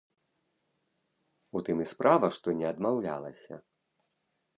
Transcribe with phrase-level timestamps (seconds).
[1.59, 3.53] У тым і справа, што не адмаўлялася.